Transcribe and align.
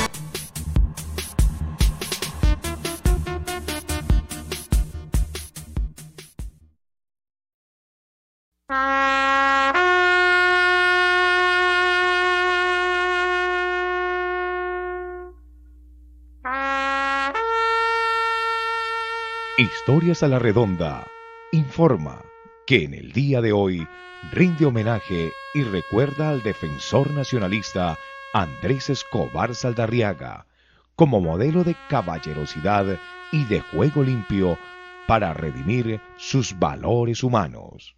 Historias 19.61 20.23
a 20.23 20.27
la 20.27 20.39
Redonda 20.39 21.05
informa 21.51 22.23
que 22.65 22.83
en 22.83 22.95
el 22.95 23.11
día 23.11 23.41
de 23.41 23.51
hoy 23.51 23.87
rinde 24.31 24.65
homenaje 24.65 25.31
y 25.53 25.61
recuerda 25.61 26.31
al 26.31 26.41
defensor 26.41 27.11
nacionalista 27.11 27.95
Andrés 28.33 28.89
Escobar 28.89 29.53
Saldarriaga 29.53 30.47
como 30.95 31.21
modelo 31.21 31.63
de 31.63 31.75
caballerosidad 31.89 32.97
y 33.31 33.45
de 33.45 33.59
juego 33.59 34.01
limpio 34.01 34.57
para 35.05 35.31
redimir 35.31 36.01
sus 36.17 36.57
valores 36.57 37.21
humanos. 37.21 37.95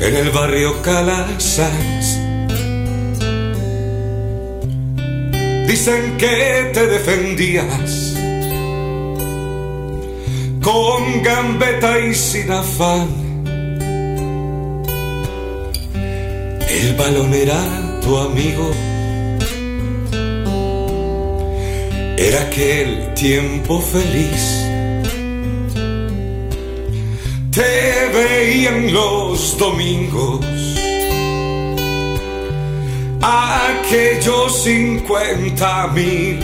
En 0.00 0.16
el 0.16 0.30
barrio 0.30 0.80
Calasas. 0.82 2.20
Dicen 5.66 6.16
que 6.16 6.70
te 6.72 6.86
defendías 6.86 8.14
con 10.62 11.22
gambeta 11.24 11.98
y 11.98 12.14
sin 12.14 12.52
afán. 12.52 13.08
El 16.68 16.94
balón 16.94 17.34
era 17.34 18.00
tu 18.00 18.16
amigo. 18.16 18.70
Era 22.16 22.42
aquel 22.42 23.12
tiempo 23.14 23.80
feliz 23.80 24.65
te 27.56 28.10
veían 28.12 28.92
los 28.92 29.56
domingos. 29.56 30.44
Aquellos 33.22 34.62
cincuenta 34.62 35.86
mil. 35.86 36.38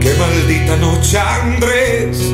Qué 0.00 0.14
maldita 0.20 0.76
noche, 0.76 1.18
Andrés. 1.18 2.32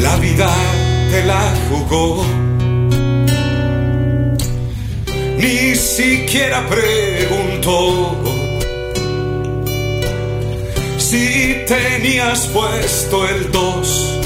La 0.00 0.16
vida 0.18 0.48
te 1.10 1.24
la 1.24 1.42
jugó. 1.68 2.24
Ni 5.38 5.74
siquiera 5.74 6.64
preguntó 6.68 8.35
si 11.08 11.64
tenías 11.68 12.48
puesto 12.48 13.28
el 13.28 13.52
2. 13.52 14.20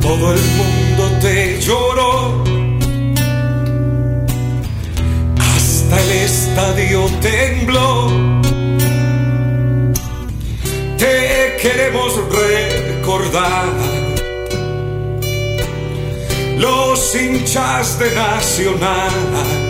Todo 0.00 0.32
el 0.32 0.42
mundo 0.58 1.18
te 1.20 1.60
lloró. 1.60 2.42
Hasta 5.38 6.00
el 6.02 6.10
estadio 6.10 7.06
tembló. 7.20 8.08
Te 10.98 11.56
queremos 11.62 12.12
recordar. 12.40 13.68
Los 16.58 17.14
hinchas 17.14 18.00
de 18.00 18.14
Nacional 18.16 19.61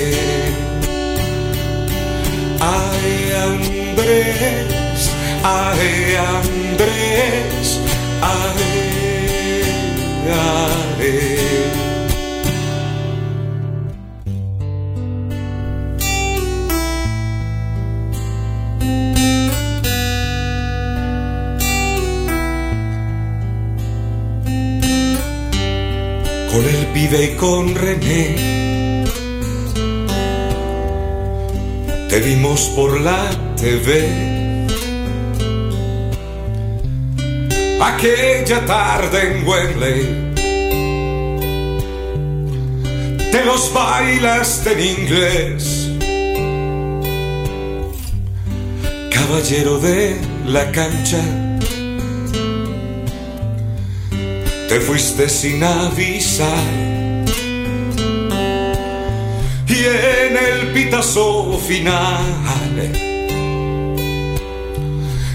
ay, 2.59 3.11
Andrés, 3.47 5.01
ay, 5.43 5.91
Andrés, 6.35 7.67
ay, 8.21 8.63
ay. 10.31 11.88
Con 26.51 26.65
el 26.65 26.87
pibe 26.93 27.25
y 27.25 27.35
con 27.35 27.75
René. 27.75 29.05
Te 32.09 32.19
vimos 32.21 32.61
por 32.75 32.99
la 32.99 33.29
TV. 33.55 34.39
Aquella 37.81 38.65
tarde 38.65 39.19
en 39.31 39.47
Wembley. 39.47 40.29
Te 43.31 43.45
los 43.45 43.71
bailaste 43.73 44.71
en 44.73 44.79
inglés. 44.79 45.89
Caballero 49.11 49.79
de 49.79 50.17
la 50.45 50.71
cancha, 50.71 51.21
te 54.69 54.79
fuiste 54.79 55.27
sin 55.27 55.63
avisar. 55.63 56.47
Y 59.67 59.77
en 59.77 60.37
el 60.37 60.67
pitazo 60.73 61.57
final, 61.57 62.91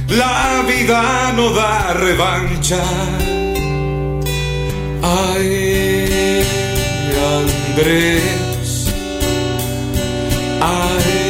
la 0.09 0.65
vida 0.69 1.33
no 1.37 1.51
da 1.51 1.95
revancha. 1.95 2.83
Ay, 5.03 6.43
Andrés. 7.37 8.87
Ay, 10.61 11.24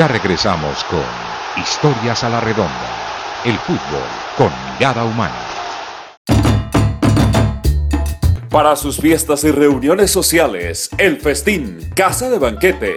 Ya 0.00 0.08
regresamos 0.08 0.82
con 0.84 1.02
Historias 1.62 2.24
a 2.24 2.30
la 2.30 2.40
Redonda, 2.40 2.72
el 3.44 3.58
fútbol 3.58 4.00
con 4.34 4.50
mirada 4.78 5.04
humana. 5.04 5.36
Para 8.48 8.76
sus 8.76 8.96
fiestas 8.96 9.44
y 9.44 9.50
reuniones 9.50 10.10
sociales, 10.10 10.88
El 10.96 11.20
Festín, 11.20 11.92
Casa 11.94 12.30
de 12.30 12.38
Banquetes. 12.38 12.96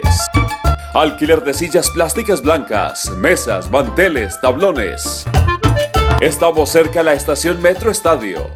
Alquiler 0.94 1.44
de 1.44 1.54
sillas 1.54 1.90
plásticas 1.90 2.42
blancas, 2.42 3.10
mesas, 3.18 3.70
manteles, 3.70 4.40
tablones. 4.40 5.26
Estamos 6.22 6.70
cerca 6.70 7.02
a 7.02 7.04
la 7.04 7.16
estación 7.16 7.62
Metro 7.62 7.92
Estadio. 7.92 8.50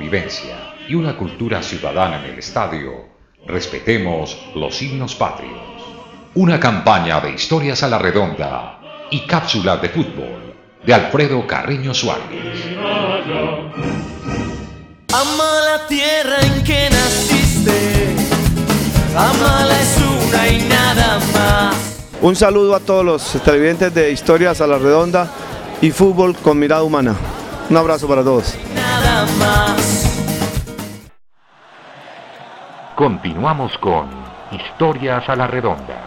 Convivencia 0.07 0.75
y 0.89 0.95
una 0.95 1.17
cultura 1.17 1.61
ciudadana 1.61 2.25
en 2.25 2.33
el 2.33 2.39
estadio, 2.39 3.07
respetemos 3.45 4.39
los 4.55 4.77
signos 4.77 5.17
patrios. 5.17 5.59
Una 6.37 6.61
campaña 6.61 7.21
de 7.21 7.33
historias 7.33 7.83
a 7.83 7.89
la 7.89 7.99
redonda 7.99 8.79
y 9.11 9.27
cápsulas 9.27 9.83
de 9.83 9.89
fútbol 9.89 10.55
de 10.85 10.95
Alfredo 10.95 11.45
Carreño 11.45 11.93
Suárez. 11.93 12.23
Ama 15.13 15.53
la 15.73 15.87
tierra 15.89 16.37
en 16.41 16.63
que 16.63 16.89
naciste, 16.89 18.15
amala 19.17 19.81
es 19.81 19.99
una 20.29 20.49
y 20.49 20.69
nada 20.69 21.19
más. 21.35 21.77
Un 22.23 22.37
saludo 22.37 22.77
a 22.77 22.81
todos 22.81 23.05
los 23.05 23.43
televidentes 23.45 23.93
de 23.93 24.13
Historias 24.13 24.61
a 24.61 24.69
la 24.69 24.79
Redonda 24.79 25.29
y 25.83 25.91
Fútbol 25.91 26.37
con 26.37 26.61
Mirada 26.61 26.85
Humana. 26.85 27.17
Un 27.69 27.77
abrazo 27.77 28.07
para 28.07 28.23
todos. 28.23 28.55
Nada 28.73 29.27
más. 29.41 29.96
Continuamos 32.97 33.77
con 33.77 34.09
Historias 34.53 35.29
a 35.29 35.37
la 35.37 35.47
Redonda. 35.47 36.06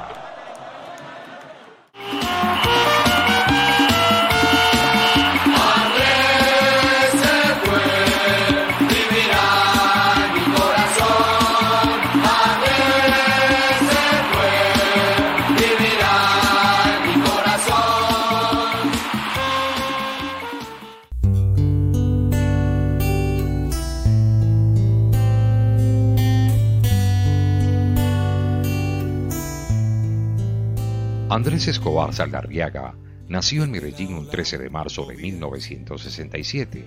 Andrés 31.30 31.68
Escobar 31.68 32.12
Saldarriaga 32.12 32.96
nació 33.28 33.64
en 33.64 33.70
Medellín 33.70 34.16
un 34.16 34.28
13 34.28 34.58
de 34.58 34.72
marzo 34.72 35.06
de 35.06 35.16
1967. 35.16 36.84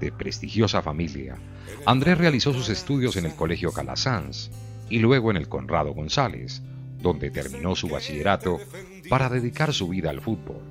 De 0.00 0.12
prestigiosa 0.12 0.80
familia, 0.80 1.36
Andrés 1.84 2.16
realizó 2.16 2.54
sus 2.54 2.70
estudios 2.70 3.16
en 3.16 3.26
el 3.26 3.34
Colegio 3.34 3.72
Calasanz 3.72 4.50
y 4.88 4.98
luego 4.98 5.30
en 5.30 5.36
el 5.36 5.50
Conrado 5.50 5.92
González, 5.92 6.62
donde 7.02 7.30
terminó 7.30 7.76
su 7.76 7.88
bachillerato 7.88 8.58
para 9.10 9.28
dedicar 9.28 9.74
su 9.74 9.88
vida 9.88 10.08
al 10.08 10.22
fútbol, 10.22 10.62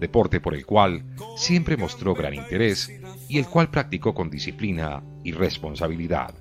deporte 0.00 0.40
por 0.40 0.54
el 0.54 0.64
cual 0.64 1.04
siempre 1.36 1.76
mostró 1.76 2.14
gran 2.14 2.32
interés 2.32 2.90
y 3.28 3.38
el 3.38 3.46
cual 3.46 3.70
practicó 3.70 4.14
con 4.14 4.30
disciplina 4.30 5.02
y 5.22 5.32
responsabilidad. 5.32 6.34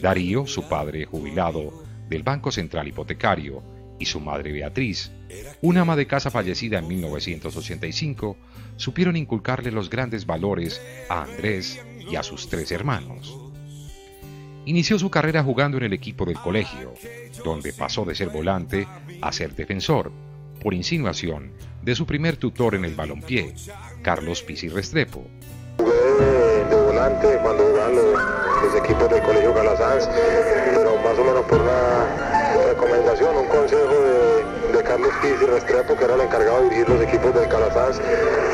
Darío, 0.00 0.48
su 0.48 0.68
padre 0.68 1.04
jubilado 1.04 1.84
del 2.08 2.24
Banco 2.24 2.50
Central 2.50 2.88
Hipotecario, 2.88 3.62
y 4.02 4.04
su 4.04 4.18
madre 4.18 4.50
Beatriz, 4.50 5.12
una 5.60 5.82
ama 5.82 5.94
de 5.94 6.08
casa 6.08 6.28
fallecida 6.28 6.80
en 6.80 6.88
1985, 6.88 8.36
supieron 8.74 9.16
inculcarle 9.16 9.70
los 9.70 9.88
grandes 9.88 10.26
valores 10.26 10.82
a 11.08 11.22
Andrés 11.22 11.80
y 12.10 12.16
a 12.16 12.24
sus 12.24 12.48
tres 12.48 12.72
hermanos. 12.72 13.38
Inició 14.64 14.98
su 14.98 15.08
carrera 15.08 15.44
jugando 15.44 15.76
en 15.76 15.84
el 15.84 15.92
equipo 15.92 16.24
del 16.24 16.36
colegio, 16.36 16.94
donde 17.44 17.72
pasó 17.72 18.04
de 18.04 18.16
ser 18.16 18.30
volante 18.30 18.88
a 19.20 19.30
ser 19.30 19.54
defensor, 19.54 20.10
por 20.60 20.74
insinuación 20.74 21.52
de 21.80 21.94
su 21.94 22.04
primer 22.04 22.36
tutor 22.36 22.74
en 22.74 22.84
el 22.84 22.96
balompié, 22.96 23.54
Carlos 24.02 24.42
Pisi 24.42 24.68
Restrepo. 24.68 25.24
Jugué 25.78 25.92
de, 26.68 26.86
volante 26.86 27.38
cuando 27.40 27.72
del 29.08 29.22
Colegio 29.22 29.54
pero 29.54 30.98
más 30.98 31.18
o 31.18 31.24
menos 31.24 31.44
por 31.46 31.60
una 31.60 32.41
recomendación, 32.82 33.36
un 33.36 33.46
consejo 33.46 33.94
de, 33.94 34.76
de 34.76 34.82
Carlos 34.82 35.12
Pizzi 35.22 35.46
Restrepo, 35.46 35.96
que 35.96 36.04
era 36.04 36.14
el 36.14 36.22
encargado 36.22 36.58
de 36.58 36.64
dirigir 36.64 36.88
los 36.88 37.02
equipos 37.02 37.34
del 37.34 37.48
Calasanz, 37.48 38.00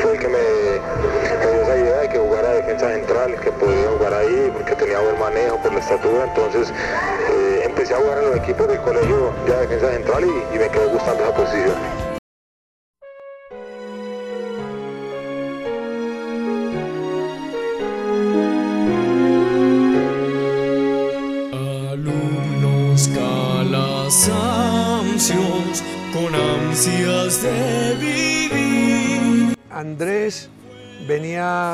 fue 0.01 0.13
el 0.13 0.19
que 0.19 0.27
me, 0.27 0.37
me 0.37 1.51
dio 1.51 1.61
esa 1.63 1.77
idea 1.77 1.97
de 2.01 2.09
que 2.09 2.19
jugara 2.19 2.49
defensa 2.49 2.89
central, 2.89 3.35
que 3.39 3.51
podía 3.51 3.89
jugar 3.97 4.13
ahí, 4.13 4.51
porque 4.53 4.75
tenía 4.75 4.99
buen 4.99 5.19
manejo 5.19 5.57
por 5.57 5.73
la 5.73 5.79
estatura, 5.79 6.25
entonces 6.25 6.71
eh, 7.31 7.63
empecé 7.65 7.95
a 7.95 7.97
jugar 7.97 8.19
en 8.19 8.25
los 8.25 8.37
equipos 8.37 8.67
del 8.67 8.79
colegio 8.81 9.33
ya 9.47 9.59
defensa 9.61 9.89
central 9.91 10.23
y, 10.23 10.55
y 10.55 10.59
me 10.59 10.69
quedó 10.69 10.89
gustando 10.89 11.23
esa 11.23 11.33
posición. 11.33 12.08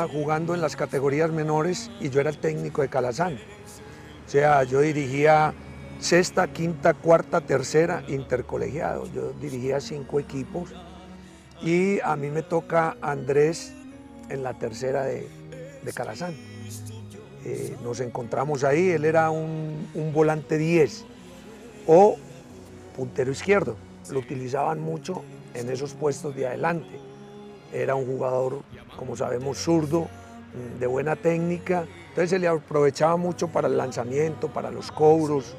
Jugando 0.08 0.54
en 0.54 0.60
las 0.60 0.76
categorías 0.76 1.30
menores 1.30 1.90
y 2.00 2.10
yo 2.10 2.20
era 2.20 2.30
el 2.30 2.38
técnico 2.38 2.82
de 2.82 2.88
Calazán. 2.88 3.38
O 4.26 4.28
sea, 4.28 4.64
yo 4.64 4.80
dirigía 4.80 5.54
sexta, 5.98 6.48
quinta, 6.48 6.94
cuarta, 6.94 7.40
tercera, 7.40 8.02
intercolegiado. 8.08 9.06
Yo 9.12 9.32
dirigía 9.32 9.80
cinco 9.80 10.20
equipos 10.20 10.74
y 11.62 12.00
a 12.00 12.16
mí 12.16 12.30
me 12.30 12.42
toca 12.42 12.96
Andrés 13.00 13.72
en 14.28 14.42
la 14.42 14.54
tercera 14.54 15.04
de, 15.04 15.28
de 15.82 15.92
Calazán. 15.92 16.34
Eh, 17.44 17.76
nos 17.84 18.00
encontramos 18.00 18.64
ahí, 18.64 18.90
él 18.90 19.04
era 19.04 19.30
un, 19.30 19.88
un 19.94 20.12
volante 20.12 20.58
10 20.58 21.04
o 21.86 22.16
puntero 22.96 23.30
izquierdo. 23.30 23.76
Lo 24.10 24.18
utilizaban 24.18 24.80
mucho 24.80 25.22
en 25.54 25.70
esos 25.70 25.94
puestos 25.94 26.34
de 26.34 26.48
adelante. 26.48 26.98
Era 27.72 27.94
un 27.94 28.06
jugador, 28.06 28.62
como 28.96 29.16
sabemos, 29.16 29.58
zurdo, 29.58 30.02
mm, 30.02 30.78
de 30.80 30.86
buena 30.86 31.16
técnica. 31.16 31.84
Entonces 32.08 32.30
se 32.30 32.38
le 32.38 32.48
aprovechaba 32.48 33.16
mucho 33.16 33.48
para 33.48 33.68
el 33.68 33.76
lanzamiento, 33.76 34.48
para 34.48 34.70
los 34.70 34.90
cobros. 34.90 35.54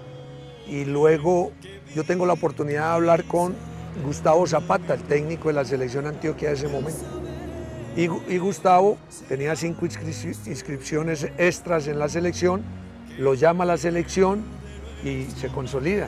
Y 0.67 0.85
luego 0.85 1.51
yo 1.95 2.03
tengo 2.03 2.25
la 2.25 2.33
oportunidad 2.33 2.87
de 2.89 2.93
hablar 2.95 3.23
con 3.25 3.55
Gustavo 4.05 4.45
Zapata, 4.47 4.93
el 4.95 5.03
técnico 5.03 5.47
de 5.49 5.53
la 5.55 5.65
selección 5.65 6.05
Antioquia 6.07 6.49
de 6.49 6.55
ese 6.55 6.67
momento. 6.67 7.03
Y, 7.95 8.37
Gustavo 8.37 8.97
tenía 9.27 9.55
cinco 9.55 9.85
inscri- 9.87 10.47
inscripciones 10.47 11.27
extras 11.39 11.87
en 11.87 11.97
la 11.97 12.07
selección, 12.09 12.61
lo 13.17 13.33
llama 13.33 13.63
a 13.63 13.67
la 13.67 13.77
selección 13.77 14.43
y 15.03 15.23
se 15.39 15.47
consolida. 15.47 16.07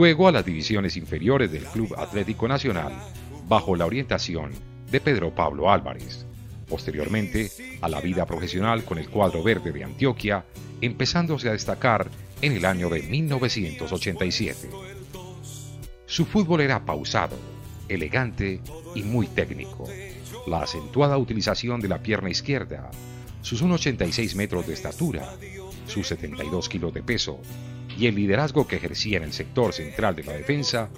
Luego 0.00 0.28
a 0.28 0.32
las 0.32 0.46
divisiones 0.46 0.96
inferiores 0.96 1.52
del 1.52 1.64
Club 1.64 1.94
Atlético 1.94 2.48
Nacional, 2.48 2.90
bajo 3.46 3.76
la 3.76 3.84
orientación 3.84 4.50
de 4.90 4.98
Pedro 4.98 5.34
Pablo 5.34 5.70
Álvarez. 5.70 6.24
Posteriormente, 6.66 7.50
a 7.82 7.88
la 7.90 8.00
vida 8.00 8.24
profesional 8.24 8.82
con 8.82 8.96
el 8.96 9.10
cuadro 9.10 9.42
verde 9.42 9.72
de 9.72 9.84
Antioquia, 9.84 10.46
empezándose 10.80 11.50
a 11.50 11.52
destacar 11.52 12.08
en 12.40 12.52
el 12.52 12.64
año 12.64 12.88
de 12.88 13.02
1987. 13.02 14.70
Su 16.06 16.24
fútbol 16.24 16.62
era 16.62 16.82
pausado, 16.86 17.36
elegante 17.86 18.62
y 18.94 19.02
muy 19.02 19.26
técnico. 19.26 19.86
La 20.46 20.62
acentuada 20.62 21.18
utilización 21.18 21.78
de 21.78 21.88
la 21.88 22.00
pierna 22.00 22.30
izquierda, 22.30 22.90
sus 23.42 23.62
1,86 23.62 24.34
metros 24.34 24.66
de 24.66 24.72
estatura, 24.72 25.28
sus 25.86 26.06
72 26.06 26.70
kilos 26.70 26.94
de 26.94 27.02
peso 27.02 27.42
y 28.00 28.06
el 28.06 28.14
liderazgo 28.14 28.66
que 28.66 28.76
ejercía 28.76 29.18
en 29.18 29.24
el 29.24 29.32
sector 29.34 29.74
central 29.74 30.16
de 30.16 30.24
la 30.24 30.32
defensa, 30.32 30.88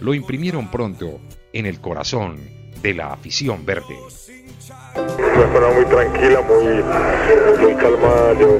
lo 0.00 0.14
imprimieron 0.14 0.68
pronto 0.68 1.20
en 1.52 1.64
el 1.64 1.80
corazón 1.80 2.40
de 2.82 2.92
la 2.92 3.12
afición 3.12 3.64
verde. 3.64 3.96
Una 4.96 5.52
persona 5.52 5.74
muy 5.74 5.84
tranquila, 5.84 6.40
muy, 6.42 7.62
muy 7.62 7.74
calmada. 7.76 8.34
Yo 8.40 8.58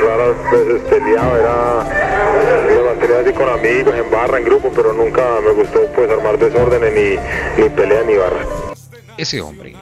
raras 0.00 0.50
veces 0.50 0.82
peleaba, 0.88 1.38
era, 1.38 2.64
me 2.66 2.82
mantenía 2.88 3.20
así 3.20 3.32
con 3.34 3.48
amigos, 3.50 3.94
en 3.94 4.10
barra, 4.10 4.38
en 4.38 4.44
grupo, 4.44 4.72
pero 4.74 4.94
nunca 4.94 5.40
me 5.44 5.52
gustó 5.52 5.86
pues 5.94 6.10
armar 6.10 6.38
desórdenes, 6.38 6.94
ni, 6.94 7.62
ni 7.62 7.68
pelea, 7.68 8.02
ni 8.04 8.14
barra. 8.14 8.46
Ese 9.18 9.42
hombre, 9.42 9.76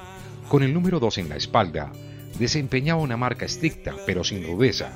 con 0.48 0.64
el 0.64 0.74
número 0.74 0.98
2 0.98 1.18
en 1.18 1.28
la 1.28 1.36
espalda, 1.36 1.92
desempeñaba 2.36 3.00
una 3.00 3.16
marca 3.16 3.44
estricta 3.44 3.94
pero 4.06 4.24
sin 4.24 4.44
rudeza. 4.44 4.90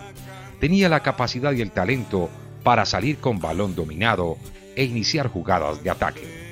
Tenía 0.60 0.88
la 0.88 1.00
capacidad 1.00 1.52
y 1.52 1.60
el 1.60 1.70
talento 1.70 2.30
para 2.62 2.84
salir 2.84 3.18
con 3.18 3.38
balón 3.38 3.74
dominado 3.74 4.38
e 4.74 4.84
iniciar 4.84 5.28
jugadas 5.28 5.82
de 5.84 5.90
ataque. 5.90 6.46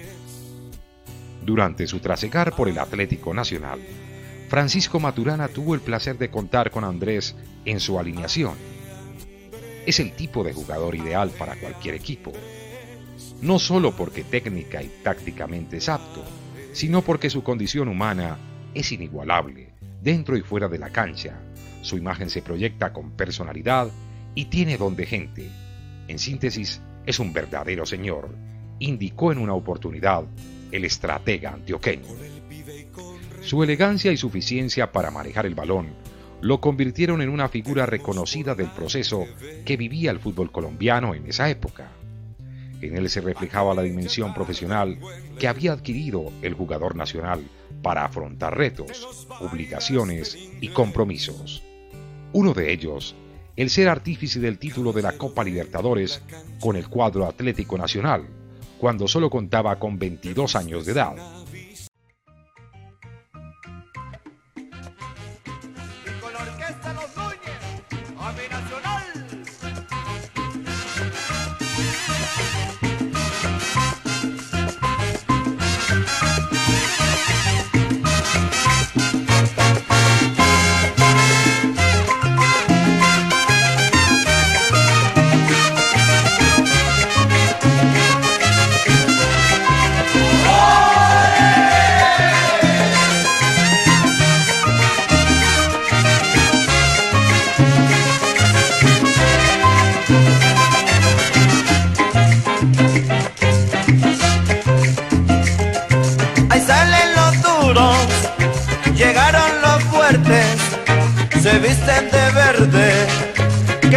Durante 1.43 1.87
su 1.87 2.01
trasegar 2.01 2.55
por 2.55 2.69
el 2.69 2.79
Atlético 2.79 3.35
Nacional, 3.35 3.81
Francisco 4.49 5.01
Maturana 5.01 5.49
tuvo 5.49 5.75
el 5.75 5.81
placer 5.81 6.17
de 6.19 6.31
contar 6.31 6.71
con 6.71 6.85
Andrés 6.85 7.35
en 7.65 7.81
su 7.81 7.99
alineación. 7.99 8.55
Es 9.87 10.01
el 10.01 10.13
tipo 10.13 10.45
de 10.45 10.53
jugador 10.53 10.95
ideal 10.95 11.31
para 11.31 11.57
cualquier 11.57 11.95
equipo. 11.95 12.33
No 13.43 13.59
solo 13.59 13.97
porque 13.97 14.25
técnica 14.25 14.83
y 14.83 14.89
tácticamente 15.03 15.79
es 15.79 15.89
apto, 15.89 16.23
sino 16.73 17.03
porque 17.03 17.31
su 17.31 17.43
condición 17.43 17.89
humana 17.89 18.39
es 18.75 18.93
inigualable, 18.93 19.71
dentro 20.03 20.37
y 20.37 20.43
fuera 20.43 20.69
de 20.69 20.79
la 20.79 20.91
cancha. 20.91 21.39
Su 21.85 21.99
imagen 21.99 22.31
se 22.31 22.41
proyecta 22.41 22.95
con 22.95 23.11
personalidad 23.11 23.91
y 24.35 24.47
tiene 24.47 24.79
don 24.79 24.97
de 24.97 25.05
gente. 25.05 25.51
En 26.09 26.19
síntesis, 26.19 26.81
es 27.05 27.19
un 27.19 27.35
verdadero 27.35 27.85
señor, 27.85 28.35
indicó 28.79 29.33
en 29.33 29.39
una 29.39 29.53
oportunidad 29.53 30.25
el 30.73 30.87
estratega 30.87 31.53
antioqueño. 31.53 32.09
Su 33.43 33.63
elegancia 33.63 34.13
y 34.13 34.17
suficiencia 34.17 34.93
para 34.93 35.11
manejar 35.11 35.45
el 35.45 35.55
balón 35.55 35.89
lo 36.41 36.59
convirtieron 36.63 37.21
en 37.21 37.29
una 37.29 37.51
figura 37.51 37.85
reconocida 37.85 38.55
del 38.55 38.71
proceso 38.71 39.27
que 39.67 39.77
vivía 39.77 40.11
el 40.11 40.21
fútbol 40.21 40.51
colombiano 40.51 41.15
en 41.15 41.27
esa 41.27 41.51
época. 41.51 41.89
En 42.81 42.97
él 42.97 43.11
se 43.11 43.21
reflejaba 43.21 43.75
la 43.75 43.83
dimensión 43.83 44.33
profesional 44.33 44.99
que 45.39 45.49
había 45.49 45.75
adquirido 45.75 46.33
el 46.41 46.55
jugador 46.55 46.97
nacional 46.97 47.45
para 47.83 48.07
afrontar 48.07 48.57
retos, 48.57 49.29
obligaciones 49.39 50.39
y 50.63 50.69
compromisos. 50.69 51.63
Uno 52.35 52.53
de 52.53 52.73
ellos, 52.73 53.15
el 53.55 53.71
ser 53.71 53.89
artífice 53.89 54.41
del 54.41 54.59
título 54.59 54.93
de 54.93 55.03
la 55.03 55.13
Copa 55.13 55.45
Libertadores 55.45 56.21
con 56.59 56.75
el 56.75 56.89
cuadro 56.89 57.27
Atlético 57.27 57.79
Nacional, 57.79 58.27
cuando 58.77 59.07
solo 59.07 59.31
contaba 59.31 59.79
con 59.79 60.01
22 60.01 60.57
años 60.57 60.85
de 60.85 60.93
edad. 60.93 61.15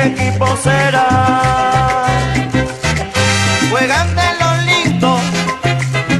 Equipo 0.08 0.46
será? 0.58 1.08
Juegan 3.70 4.08
de 4.16 4.30
los 4.42 4.56
lindos, 4.70 5.22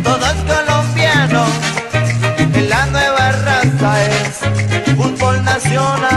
todos 0.04 0.36
colombianos. 0.52 1.50
En 2.38 2.70
la 2.70 2.86
nueva 2.88 3.32
raza 3.32 3.92
es 4.06 4.96
fútbol 4.96 5.44
nacional. 5.44 6.17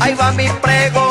Ahí 0.00 0.14
va 0.14 0.32
mi 0.32 0.48
pregón. 0.60 1.05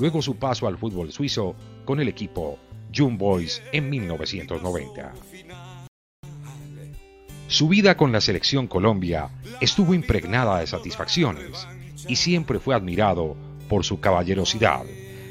Luego 0.00 0.22
su 0.22 0.36
paso 0.36 0.68
al 0.68 0.78
fútbol 0.78 1.10
suizo 1.10 1.56
con 1.84 1.98
el 1.98 2.06
equipo 2.06 2.58
Young 2.92 3.18
Boys 3.18 3.60
en 3.72 3.90
1990. 3.90 5.12
Su 7.48 7.68
vida 7.68 7.96
con 7.96 8.12
la 8.12 8.20
selección 8.20 8.68
Colombia 8.68 9.28
estuvo 9.60 9.94
impregnada 9.94 10.60
de 10.60 10.68
satisfacciones 10.68 11.66
y 12.06 12.16
siempre 12.16 12.58
fue 12.58 12.74
admirado 12.74 13.36
por 13.68 13.84
su 13.84 14.00
caballerosidad, 14.00 14.84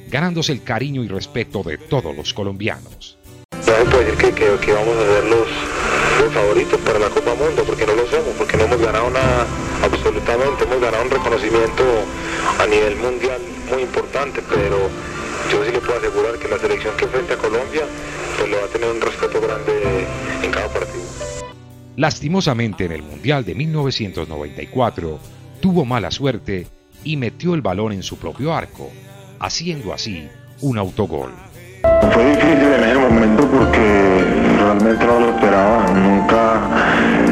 ganándose 0.10 0.52
el 0.52 0.64
cariño 0.64 1.04
y 1.04 1.08
respeto 1.08 1.64
de 1.64 1.78
todos 1.78 2.16
los 2.16 2.34
colombianos. 2.34 3.18
No 3.52 3.64
se 3.64 3.86
puede 3.86 4.06
decir 4.12 4.18
que, 4.18 4.32
que- 4.34 4.58
que 4.66 4.74
vamos 4.74 4.96
a 4.98 5.02
ser 5.06 5.24
los, 5.26 5.48
los 6.24 6.34
favoritos 6.34 6.80
para 6.82 7.00
la 7.00 7.10
Copa 7.10 7.34
Mundo, 7.36 7.64
porque 7.66 7.86
no 7.86 7.94
lo 7.94 8.06
somos, 8.08 8.34
porque 8.38 8.58
no 8.58 8.64
hemos 8.66 8.82
ganado 8.82 9.10
nada 9.10 9.46
absolutamente, 9.84 10.64
hemos 10.64 10.82
ganado 10.82 11.04
un 11.04 11.10
reconocimiento 11.12 11.84
a 12.60 12.66
nivel 12.68 12.96
mundial 12.98 13.40
muy 13.72 13.82
importante, 13.84 14.42
pero 14.50 14.78
yo 15.52 15.64
sí 15.66 15.72
le 15.72 15.80
puedo 15.80 15.98
asegurar 16.00 16.38
que 16.40 16.48
la 16.48 16.58
selección 16.60 16.96
que 16.98 17.06
enfrenta 17.06 17.34
a 17.36 17.38
Colombia, 17.38 17.84
pues 18.38 18.50
le 18.50 18.58
va 18.58 18.66
a 18.66 18.68
tener 18.68 18.90
un 18.90 19.02
respeto 19.02 19.40
grande 19.42 20.06
en 20.44 20.52
cada 20.52 20.68
partido. 20.70 21.04
Lastimosamente 21.96 22.86
en 22.86 22.92
el 22.92 23.02
Mundial 23.02 23.44
de 23.44 23.56
1994 23.56 25.20
tuvo 25.60 25.86
mala 25.86 26.12
suerte 26.12 26.68
y 27.04 27.18
metió 27.18 27.54
el 27.54 27.62
balón 27.62 27.94
en 27.94 28.04
su 28.04 28.18
propio 28.18 28.54
arco, 28.54 28.92
haciendo 29.40 29.94
así 29.94 30.28
un 30.62 30.78
autogol. 30.78 31.32
Fue 32.12 32.30
difícil 32.32 32.74
en 32.74 32.84
ese 32.84 32.98
momento 32.98 33.48
porque 33.48 34.26
realmente 34.60 35.06
no 35.06 35.20
lo 35.20 35.30
esperaba, 35.30 35.88
nunca 35.94 36.62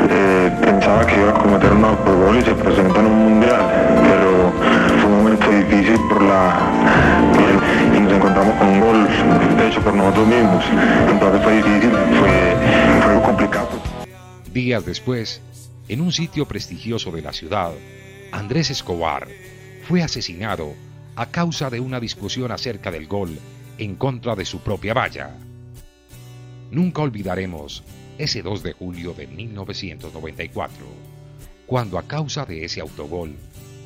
eh, 0.09 0.51
pensaba 0.61 1.05
que 1.05 1.19
iba 1.19 1.29
a 1.31 1.33
cometer 1.33 1.73
un 1.73 1.85
autogol 1.85 2.37
y 2.37 2.41
se 2.41 2.53
presenta 2.53 2.99
en 2.99 3.05
un 3.07 3.19
mundial, 3.31 3.61
pero 4.03 4.53
fue 5.01 5.11
un 5.11 5.23
momento 5.23 5.49
difícil 5.49 5.99
por 6.07 6.21
la 6.21 6.71
y 7.95 7.99
nos 7.99 8.13
encontramos 8.13 8.55
con 8.55 8.67
un 8.67 8.79
gol 8.79 9.07
hecho 9.67 9.81
por 9.81 9.93
nosotros 9.93 10.27
mismos, 10.27 10.63
entonces 11.09 11.43
fue 11.43 11.55
difícil, 11.57 11.89
fue, 11.89 12.55
fue 13.01 13.21
complicado. 13.23 13.69
Días 14.51 14.85
después, 14.85 15.41
en 15.87 16.01
un 16.01 16.11
sitio 16.11 16.45
prestigioso 16.45 17.11
de 17.11 17.21
la 17.21 17.33
ciudad, 17.33 17.71
Andrés 18.35 18.69
Escobar 18.69 19.29
fue 19.87 20.03
asesinado 20.03 20.73
a 21.15 21.27
causa 21.27 21.69
de 21.69 21.79
una 21.79 22.01
discusión 22.01 22.51
acerca 22.51 22.91
del 22.91 23.07
gol 23.07 23.39
en 23.77 23.95
contra 23.95 24.35
de 24.35 24.43
su 24.43 24.59
propia 24.59 24.93
valla. 24.93 25.33
Nunca 26.69 27.01
olvidaremos 27.01 27.81
ese 28.17 28.41
2 28.41 28.61
de 28.61 28.73
julio 28.73 29.13
de 29.13 29.27
1994, 29.27 30.85
cuando 31.65 31.97
a 31.97 32.03
causa 32.03 32.43
de 32.45 32.65
ese 32.65 32.81
autogol 32.81 33.37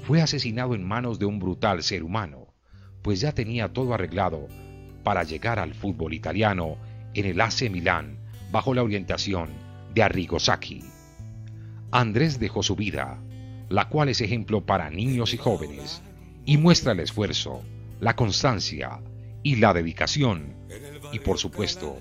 fue 0.07 0.19
asesinado 0.19 0.73
en 0.73 0.83
manos 0.83 1.19
de 1.19 1.27
un 1.27 1.38
brutal 1.38 1.83
ser 1.83 2.01
humano, 2.01 2.47
pues 3.03 3.21
ya 3.21 3.33
tenía 3.33 3.71
todo 3.71 3.93
arreglado 3.93 4.47
para 5.03 5.23
llegar 5.25 5.59
al 5.59 5.75
fútbol 5.75 6.15
italiano 6.15 6.77
en 7.13 7.27
el 7.27 7.39
AC 7.39 7.69
Milán 7.69 8.17
bajo 8.51 8.73
la 8.73 8.81
orientación 8.81 9.49
de 9.93 10.01
Arrigo 10.01 10.39
Sacchi. 10.39 10.81
Andrés 11.91 12.39
dejó 12.39 12.63
su 12.63 12.75
vida, 12.75 13.19
la 13.69 13.88
cual 13.89 14.10
es 14.10 14.21
ejemplo 14.21 14.62
para 14.65 14.89
niños 14.89 15.34
y 15.34 15.38
jóvenes, 15.38 16.01
y 16.45 16.58
muestra 16.58 16.93
el 16.93 16.99
esfuerzo, 16.99 17.62
la 17.99 18.15
constancia 18.15 18.99
y 19.43 19.58
la 19.58 19.73
dedicación, 19.73 20.53
y 21.12 21.19
por 21.19 21.38
supuesto, 21.38 21.97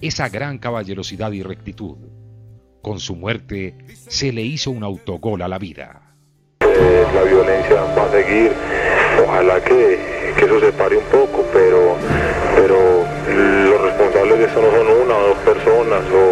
esa 0.00 0.28
gran 0.28 0.58
caballerosidad 0.58 1.32
y 1.32 1.42
rectitud. 1.42 1.96
Con 2.82 2.98
su 3.00 3.14
muerte 3.16 3.74
se 4.08 4.32
le 4.32 4.42
hizo 4.42 4.70
un 4.70 4.82
autogol 4.84 5.42
a 5.42 5.48
la 5.48 5.58
vida. 5.58 6.14
La 6.60 7.22
violencia 7.24 7.82
va 7.96 8.04
a 8.06 8.10
seguir, 8.10 8.52
ojalá 9.22 9.62
que, 9.62 9.98
eso 10.38 10.60
se 10.60 10.72
pare 10.72 10.96
un 10.96 11.04
poco, 11.04 11.44
pero, 11.52 11.96
pero 12.56 13.04
los 13.70 13.82
responsables 13.82 14.38
de 14.38 14.44
eso 14.46 14.62
no 14.62 14.70
son 14.70 14.86
una 15.06 15.14
o 15.16 15.28
dos 15.28 15.38
personas, 15.38 16.02
o- 16.10 16.29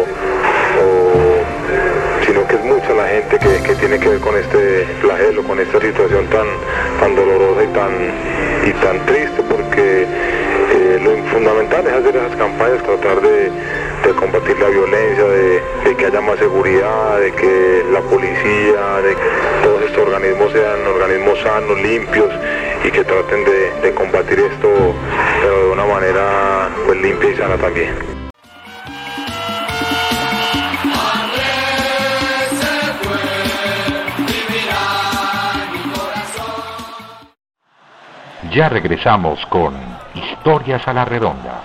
que, 3.27 3.75
tiene 3.75 3.99
que 3.99 4.09
ver 4.09 4.19
con 4.19 4.35
este 4.37 4.85
flagelo, 5.01 5.43
con 5.43 5.59
esta 5.59 5.79
situación 5.79 6.25
tan, 6.27 6.47
tan 6.99 7.15
dolorosa 7.15 7.63
y 7.63 7.67
tan, 7.67 7.91
y 8.67 8.71
tan 8.83 9.05
triste, 9.05 9.41
porque 9.49 10.03
eh, 10.03 10.99
lo 11.03 11.15
fundamental 11.31 11.85
es 11.87 11.93
hacer 11.93 12.15
esas 12.15 12.35
campañas, 12.35 12.83
tratar 12.83 13.21
de, 13.21 13.51
de 14.05 14.13
combatir 14.15 14.57
la 14.59 14.69
violencia, 14.69 15.23
de, 15.23 15.61
de 15.85 15.95
que 15.97 16.05
haya 16.05 16.21
más 16.21 16.39
seguridad, 16.39 17.19
de 17.19 17.31
que 17.33 17.83
la 17.91 18.01
policía, 18.01 19.01
de 19.03 19.15
que 19.15 19.63
todos 19.63 19.83
estos 19.83 20.07
organismos 20.07 20.51
sean 20.51 20.85
organismos 20.87 21.39
sanos, 21.39 21.81
limpios 21.81 22.29
y 22.83 22.91
que 22.91 23.03
traten 23.03 23.43
de, 23.45 23.71
de 23.81 23.93
combatir 23.93 24.39
esto, 24.39 24.69
pero 25.41 25.65
de 25.65 25.71
una 25.71 25.85
manera 25.85 26.69
pues, 26.85 27.01
limpia 27.01 27.29
y 27.29 27.35
sana 27.35 27.57
también. 27.57 28.18
Ya 38.59 38.67
regresamos 38.67 39.39
con 39.45 39.73
Historias 40.13 40.85
a 40.85 40.91
la 40.91 41.05
Redonda. 41.05 41.63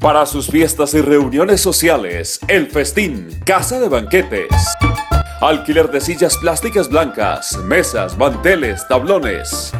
Para 0.00 0.24
sus 0.24 0.46
fiestas 0.46 0.94
y 0.94 1.02
reuniones 1.02 1.60
sociales, 1.60 2.40
El 2.48 2.68
Festín, 2.68 3.28
Casa 3.44 3.78
de 3.78 3.90
Banquetes. 3.90 4.48
Alquiler 5.42 5.90
de 5.90 6.00
sillas 6.00 6.38
plásticas 6.38 6.88
blancas, 6.88 7.58
mesas, 7.58 8.16
manteles, 8.16 8.88
tablones. 8.88 9.70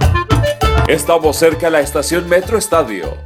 Estamos 0.88 1.38
cerca 1.38 1.68
a 1.68 1.70
la 1.70 1.80
estación 1.80 2.28
Metro 2.28 2.59
Estadio. 2.59 3.16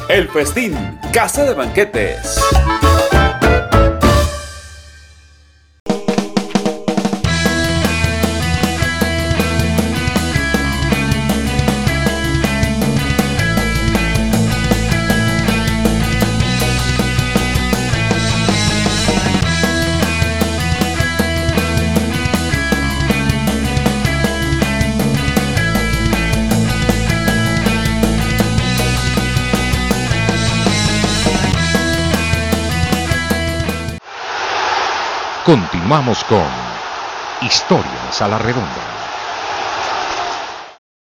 El 0.10 0.28
Festín, 0.30 1.00
Casa 1.12 1.46
de 1.46 1.54
Banquetes. 1.54 2.38
Continuamos 35.91 36.23
con 36.23 36.45
Historias 37.41 38.21
a 38.21 38.30
la 38.30 38.38
Redonda. 38.38 38.63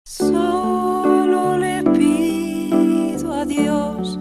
solo 0.03 1.57
le 1.57 1.85
pido 1.85 3.33
a 3.33 3.45
dios 3.45 4.19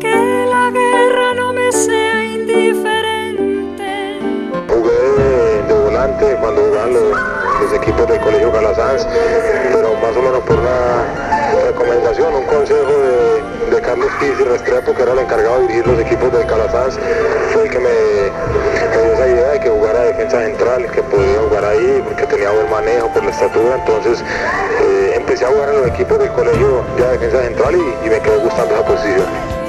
que 0.00 0.46
la 0.50 0.70
guerra 0.72 1.34
no 1.36 1.52
me 1.52 1.70
sea 1.70 2.24
indiferente 2.24 4.18
jugué 4.66 5.62
de 5.68 5.74
volante 5.84 6.36
cuando 6.40 6.60
jugaban 6.60 6.94
los, 6.94 7.72
equipos 7.72 8.08
del 8.08 8.20
Colegio 8.20 8.50
Calasanz, 8.50 9.06
pero 9.72 9.94
más 10.02 10.16
o 10.16 10.22
menos 10.22 10.40
por 10.40 10.58
una 10.58 11.04
recomendación, 11.66 12.34
un 12.34 12.46
consejo 12.46 12.90
de, 12.90 13.42
de 13.76 13.80
Carlos 13.80 14.10
Piz 14.18 14.32
y 14.40 14.44
Restrepo, 14.44 14.92
que 14.92 15.02
era 15.02 15.12
el 15.12 15.20
encargado 15.20 15.60
de 15.60 15.68
dirigir 15.68 15.86
los 15.86 16.00
equipos 16.00 16.32
del 16.32 16.46
Calasanz, 16.46 16.98
tenía 22.42 22.50
buen 22.50 22.70
manejo 22.70 23.08
por 23.08 23.24
la 23.24 23.30
estatura, 23.30 23.76
entonces 23.76 24.24
eh, 24.80 25.14
empecé 25.16 25.44
a 25.44 25.48
jugar 25.48 25.68
en 25.68 25.76
los 25.76 25.86
equipos 25.88 26.18
del 26.18 26.32
colegio 26.32 26.84
ya 26.98 27.10
defensa 27.12 27.42
central 27.42 27.76
y, 27.76 28.06
y 28.06 28.10
me 28.10 28.18
quedó 28.20 28.40
gustando 28.40 28.74
esa 28.74 28.84
posición. 28.84 29.61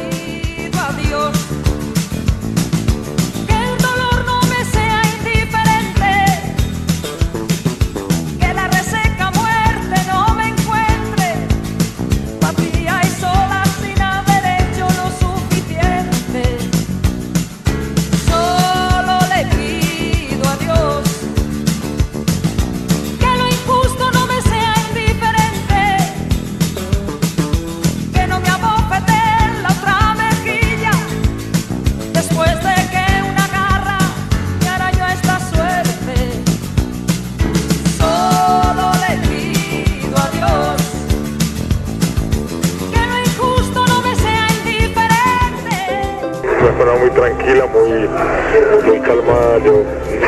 Persona 46.74 47.00
muy 47.00 47.10
tranquila, 47.12 47.66
muy, 47.68 48.10
muy 48.86 49.00
calmada, 49.02 49.58
yo 49.60 49.84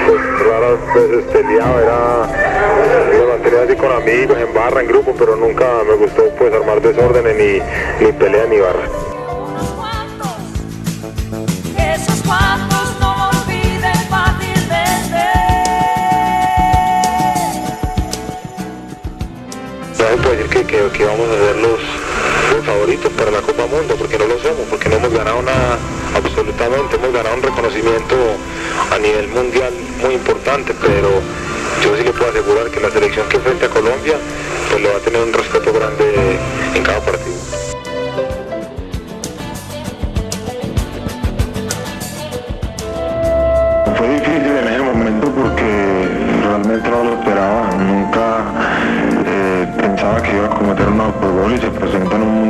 pues, 0.05 0.21
raras 0.47 0.79
veces 0.93 1.25
peleaba, 1.31 1.81
era, 1.81 2.27
me 3.10 3.25
mantenía 3.25 3.62
así 3.63 3.75
con 3.75 3.91
amigos, 3.91 4.38
en 4.38 4.53
barra, 4.53 4.81
en 4.81 4.88
grupo, 4.88 5.13
pero 5.17 5.36
nunca 5.36 5.65
me 5.88 5.95
gustó 5.95 6.29
pues 6.38 6.53
armar 6.53 6.81
desórdenes, 6.81 7.36
ni, 7.36 8.05
ni 8.05 8.12
pelea, 8.13 8.45
ni 8.45 8.60
barra. 8.60 8.88
No 19.97 20.12
se 20.12 20.17
puede 20.17 20.38
decir 20.38 20.49
que, 20.49 20.63
que, 20.65 20.89
que 20.97 21.05
vamos 21.05 21.27
a 21.27 21.34
ser 21.34 21.55
los, 21.58 21.79
los 22.55 22.65
favoritos 22.65 23.12
para 23.13 23.31
la 23.31 23.41
Copa 23.41 23.65
Mundo, 23.65 23.95
porque 23.97 24.17
no 24.17 24.25
lo 24.25 24.38
somos, 24.38 24.65
porque 24.69 24.88
no 24.89 24.97
hemos 24.97 25.12
ganado 25.12 25.41
nada 25.41 25.77
absolutamente, 26.15 26.95
hemos 26.95 27.12
ganado 27.13 27.36
un 27.36 27.43
reconocimiento 27.43 28.15
a 28.91 28.97
nivel 28.99 29.28
mundial 29.30 29.73
muy 30.01 30.15
importante, 30.15 30.73
pero 30.82 31.10
yo 31.84 31.95
sí 31.97 32.04
le 32.04 32.12
puedo 32.12 32.32
asegurar 32.32 32.69
que 32.69 32.80
la 32.80 32.89
selección 32.89 33.28
que 33.28 33.38
enfrenta 33.38 33.65
a 33.65 33.69
Colombia, 33.69 34.15
pues 34.69 34.82
le 34.82 34.89
va 34.89 34.97
a 34.97 34.99
tener 34.99 35.21
un 35.21 35.34
respeto 35.34 35.73
grande 35.73 36.39
en 36.73 36.84
cada 36.84 36.99
partido. 37.01 37.36
Fue 43.97 44.10
difícil 44.10 44.58
en 44.58 44.67
ese 44.67 44.82
momento 44.82 45.32
porque 45.32 46.08
realmente 46.43 46.89
no 46.89 47.04
lo 47.04 47.13
esperaba. 47.19 47.71
Nunca 47.78 48.45
eh, 49.25 49.67
pensaba 49.78 50.21
que 50.21 50.36
iba 50.36 50.45
a 50.45 50.49
cometer 50.49 50.88
un 50.88 51.01
autogol 51.01 51.54
y 51.54 51.58
se 51.58 51.67
presenta 51.67 52.15
en 52.15 52.21
un 52.21 52.44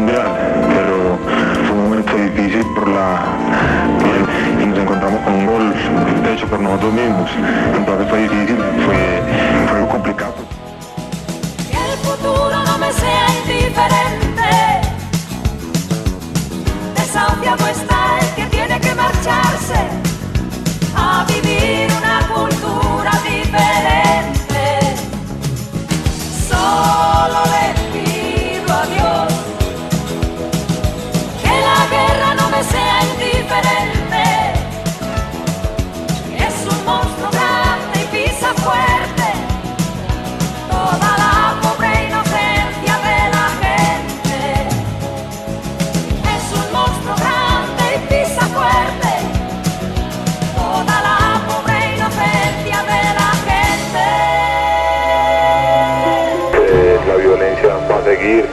la 57.15 57.23
violencia 57.23 57.69
va 57.89 57.97
a 57.97 58.03
seguir, 58.03 58.45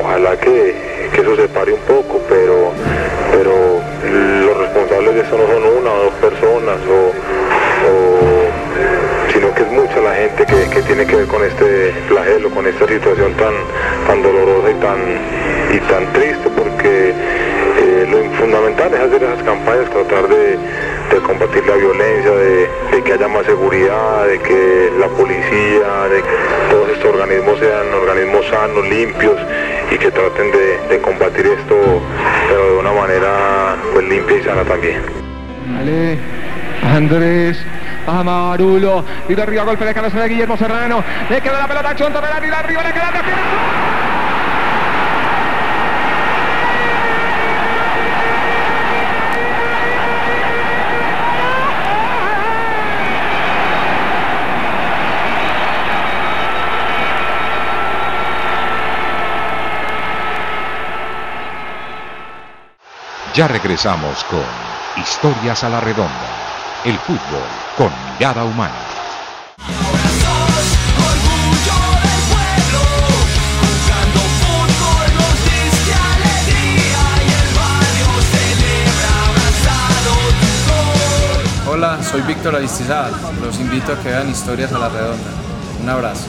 ojalá 0.00 0.36
que, 0.36 0.74
que 1.12 1.20
eso 1.20 1.34
se 1.34 1.48
pare 1.48 1.72
un 1.72 1.80
poco, 1.80 2.20
pero, 2.28 2.70
pero 3.32 3.52
los 4.46 4.56
responsables 4.56 5.14
de 5.14 5.20
eso 5.22 5.36
no 5.36 5.46
son 5.46 5.62
una 5.78 5.90
o 5.90 6.04
dos 6.04 6.14
personas, 6.14 6.78
o, 6.86 7.12
sino 9.32 9.52
que 9.54 9.62
es 9.62 9.70
mucha 9.70 10.00
la 10.00 10.14
gente 10.14 10.46
que, 10.46 10.82
tiene 10.82 11.06
que 11.06 11.16
ver 11.16 11.26
con 11.26 11.42
este 11.44 11.92
flagelo, 12.08 12.50
con 12.50 12.66
esta 12.66 12.86
situación 12.86 13.34
tan, 13.34 13.54
tan 14.06 14.22
dolorosa 14.22 14.70
y 14.70 14.74
tan, 14.74 14.98
y 15.74 15.78
tan 15.90 16.12
triste, 16.12 16.48
porque 16.56 17.10
eh, 17.10 18.06
lo 18.10 18.30
fundamental 18.38 18.94
es 18.94 19.00
hacer 19.00 19.22
esas 19.24 19.42
campañas, 19.42 19.90
tratar 19.90 20.28
de, 20.28 20.58
de 21.10 21.20
combatir 21.22 21.66
la 21.66 21.74
violencia, 21.74 22.30
de, 22.30 22.68
que 23.04 23.12
haya 23.12 23.28
más 23.28 23.46
seguridad, 23.46 24.26
de 24.26 24.38
que 24.40 24.92
la 24.98 25.08
policía, 25.08 26.08
organismos 27.08 27.58
sean 27.58 27.92
organismos 27.92 28.46
sanos, 28.46 28.88
limpios 28.88 29.36
y 29.90 29.98
que 29.98 30.10
traten 30.10 30.50
de, 30.52 31.00
combatir 31.00 31.46
esto 31.46 32.02
pero 32.48 32.72
de 32.72 32.78
una 32.78 32.92
manera 32.92 33.76
pues 33.92 34.08
limpia 34.08 34.36
y 34.36 34.42
sana 34.42 34.64
también. 34.64 35.02
Vale. 35.74 36.18
Andrés. 36.82 37.58
Amarulo. 38.06 39.04
Y 39.28 39.34
de 39.34 39.42
arriba 39.42 39.64
golpe 39.64 39.84
de 39.84 39.94
cabeza 39.94 40.18
de 40.20 40.28
Guillermo 40.28 40.56
Serrano. 40.56 41.04
Le 41.28 41.40
queda 41.40 41.58
la 41.58 41.68
pelota 41.68 41.90
a 41.90 41.96
Chonto 41.96 42.20
de 42.20 42.26
la 42.28 42.36
arriba. 42.36 42.62
Le 42.82 42.92
queda 42.92 43.10
la 43.12 44.07
Ya 63.38 63.46
regresamos 63.46 64.24
con 64.24 64.42
Historias 65.00 65.62
a 65.62 65.68
la 65.68 65.78
Redonda, 65.78 66.10
el 66.84 66.98
fútbol 66.98 67.44
con 67.76 67.88
mirada 68.18 68.42
humana. 68.42 68.74
Hola, 81.70 82.02
soy 82.02 82.22
Víctor 82.22 82.56
Aristizábal. 82.56 83.12
Los 83.40 83.60
invito 83.60 83.92
a 83.92 84.00
que 84.00 84.08
vean 84.08 84.28
Historias 84.28 84.72
a 84.72 84.80
la 84.80 84.88
Redonda. 84.88 85.30
Un 85.80 85.88
abrazo. 85.88 86.26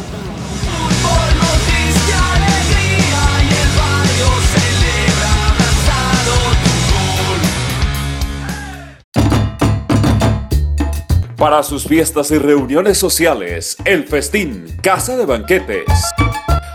Para 11.40 11.64
sus 11.64 11.86
fiestas 11.86 12.30
y 12.32 12.38
reuniones 12.38 12.98
sociales, 12.98 13.78
El 13.86 14.04
Festín, 14.04 14.66
Casa 14.84 15.16
de 15.16 15.26
Banquetes. 15.26 15.86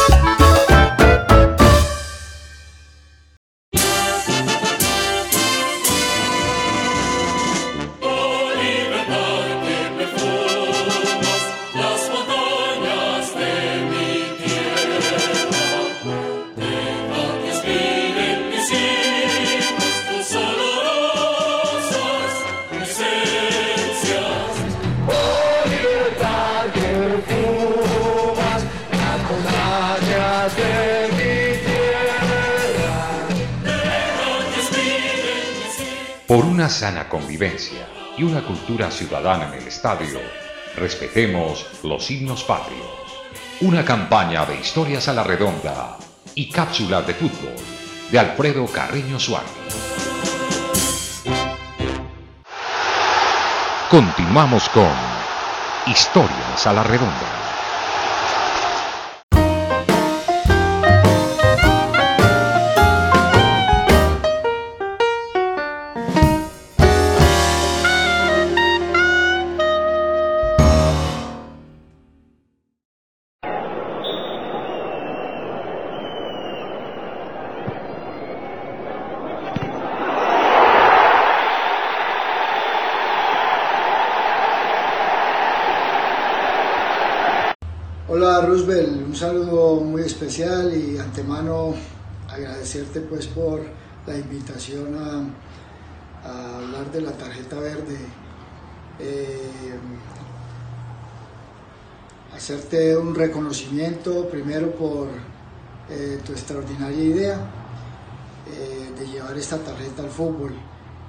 Sana 36.81 37.11
convivencia 37.11 37.87
y 38.17 38.23
una 38.23 38.41
cultura 38.41 38.91
ciudadana 38.91 39.49
en 39.49 39.61
el 39.61 39.69
estadio, 39.69 40.19
respetemos 40.77 41.67
los 41.83 42.07
signos 42.07 42.43
patrios. 42.43 42.89
Una 43.61 43.85
campaña 43.85 44.47
de 44.47 44.59
historias 44.59 45.07
a 45.07 45.13
la 45.13 45.23
redonda 45.23 45.99
y 46.35 46.51
cápsulas 46.51 47.07
de 47.07 47.13
fútbol 47.13 47.55
de 48.11 48.19
Alfredo 48.19 48.65
Carreño 48.65 49.21
Suárez. 49.21 49.51
Continuamos 53.91 54.67
con 54.71 54.89
Historias 55.87 56.67
a 56.67 56.73
la 56.73 56.83
redonda. 56.83 57.40
Agradecerte 92.91 93.01
pues 93.01 93.27
por 93.27 93.61
la 94.07 94.17
invitación 94.17 94.95
a, 94.97 96.57
hablar 96.57 96.91
de 96.93 97.01
la 97.01 97.13
tarjeta 97.13 97.59
verde. 97.59 97.97
Eh, 98.99 99.79
hacerte 102.35 102.97
un 102.97 103.15
reconocimiento 103.15 104.29
primero 104.29 104.73
por 104.73 105.09
eh, 105.89 106.21
tu 106.25 106.33
extraordinaria 106.33 107.03
idea 107.03 107.41
eh, 108.47 108.91
de 108.99 109.07
llevar 109.07 109.37
esta 109.37 109.59
tarjeta 109.59 110.03
al 110.03 110.11
fútbol, 110.11 110.53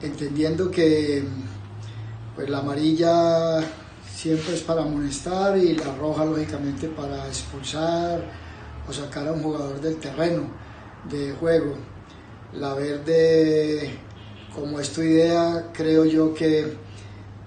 entendiendo 0.01 0.71
que 0.71 1.23
pues 2.35 2.49
la 2.49 2.59
amarilla 2.59 3.59
siempre 4.15 4.53
es 4.53 4.61
para 4.61 4.83
amonestar 4.83 5.57
y 5.57 5.75
la 5.75 5.93
roja 5.95 6.25
lógicamente 6.25 6.87
para 6.87 7.27
expulsar 7.27 8.23
o 8.87 8.93
sacar 8.93 9.27
a 9.27 9.33
un 9.33 9.43
jugador 9.43 9.79
del 9.81 9.97
terreno 9.97 10.60
de 11.09 11.33
juego. 11.33 11.75
La 12.53 12.73
verde, 12.73 13.97
como 14.53 14.79
es 14.79 14.91
tu 14.91 15.01
idea, 15.01 15.69
creo 15.73 16.05
yo 16.05 16.33
que 16.33 16.75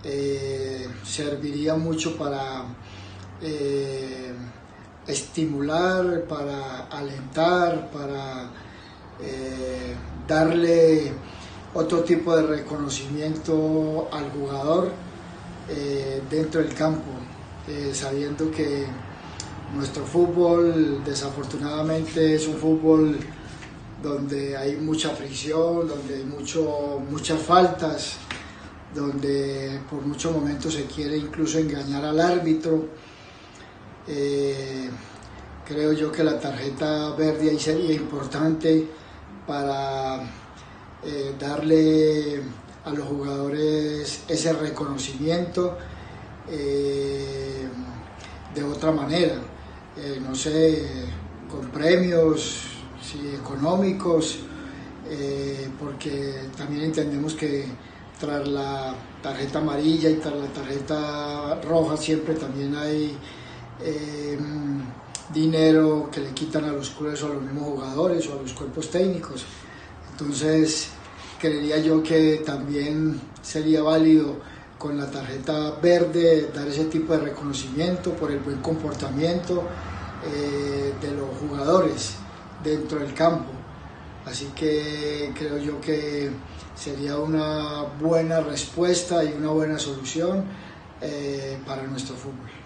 eh, 0.02 0.86
serviría 1.02 1.74
mucho 1.74 2.16
para 2.16 2.64
eh, 3.40 4.32
estimular, 5.06 6.24
para 6.24 6.86
alentar, 6.86 7.90
para 7.90 8.50
eh, 9.22 9.94
darle 10.26 11.12
otro 11.74 12.00
tipo 12.00 12.36
de 12.36 12.42
reconocimiento 12.42 14.08
al 14.12 14.30
jugador 14.30 14.92
dentro 16.30 16.60
del 16.60 16.74
campo, 16.74 17.10
sabiendo 17.94 18.50
que 18.50 18.84
nuestro 19.74 20.04
fútbol 20.04 21.02
desafortunadamente 21.04 22.34
es 22.34 22.46
un 22.46 22.56
fútbol 22.56 23.18
donde 24.04 24.54
hay 24.54 24.76
mucha 24.76 25.10
fricción, 25.10 25.88
donde 25.88 26.16
hay 26.16 26.24
mucho, 26.24 27.00
muchas 27.10 27.40
faltas, 27.40 28.16
donde 28.94 29.80
por 29.90 30.02
muchos 30.02 30.30
momentos 30.30 30.74
se 30.74 30.84
quiere 30.84 31.16
incluso 31.16 31.58
engañar 31.58 32.04
al 32.04 32.20
árbitro. 32.20 32.86
Eh, 34.06 34.90
creo 35.66 35.94
yo 35.94 36.12
que 36.12 36.22
la 36.22 36.38
tarjeta 36.38 37.14
verde 37.16 37.48
ahí 37.50 37.58
sería 37.58 37.94
importante 37.94 38.86
para 39.46 40.22
eh, 41.02 41.34
darle 41.38 42.42
a 42.84 42.90
los 42.90 43.08
jugadores 43.08 44.24
ese 44.28 44.52
reconocimiento 44.52 45.78
eh, 46.50 47.66
de 48.54 48.62
otra 48.62 48.92
manera, 48.92 49.36
eh, 49.96 50.20
no 50.20 50.34
sé, 50.34 50.84
con 51.50 51.70
premios 51.70 52.73
económicos, 53.34 54.38
eh, 55.08 55.68
porque 55.78 56.48
también 56.56 56.84
entendemos 56.84 57.34
que 57.34 57.66
tras 58.18 58.46
la 58.48 58.94
tarjeta 59.22 59.58
amarilla 59.58 60.08
y 60.08 60.14
tras 60.14 60.34
la 60.34 60.46
tarjeta 60.46 61.60
roja 61.62 61.96
siempre 61.96 62.34
también 62.34 62.74
hay 62.74 63.16
eh, 63.82 64.38
dinero 65.32 66.08
que 66.12 66.20
le 66.20 66.30
quitan 66.30 66.64
a 66.64 66.72
los 66.72 66.90
clubes 66.90 67.22
o 67.22 67.26
a 67.26 67.34
los 67.34 67.42
mismos 67.42 67.64
jugadores 67.64 68.28
o 68.28 68.38
a 68.38 68.42
los 68.42 68.52
cuerpos 68.52 68.90
técnicos. 68.90 69.44
Entonces, 70.12 70.88
creería 71.40 71.78
yo 71.78 72.02
que 72.02 72.42
también 72.46 73.20
sería 73.42 73.82
válido 73.82 74.36
con 74.78 74.96
la 74.96 75.10
tarjeta 75.10 75.72
verde 75.82 76.50
dar 76.54 76.68
ese 76.68 76.84
tipo 76.84 77.12
de 77.14 77.20
reconocimiento 77.20 78.12
por 78.12 78.30
el 78.30 78.38
buen 78.38 78.60
comportamiento 78.60 79.64
eh, 80.24 80.94
de 81.00 81.10
los 81.12 81.28
jugadores 81.38 82.16
dentro 82.64 82.98
del 82.98 83.14
campo. 83.14 83.52
Así 84.26 84.46
que 84.56 85.32
creo 85.36 85.58
yo 85.58 85.80
que 85.80 86.30
sería 86.74 87.18
una 87.18 87.82
buena 88.00 88.40
respuesta 88.40 89.22
y 89.22 89.32
una 89.34 89.50
buena 89.50 89.78
solución 89.78 90.44
eh, 91.00 91.58
para 91.66 91.82
nuestro 91.82 92.16
fútbol. 92.16 92.63